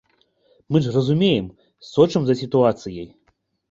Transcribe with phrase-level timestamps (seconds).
[0.71, 1.47] Мы ж разумеем,
[1.93, 3.09] сочым за сітуацыяй!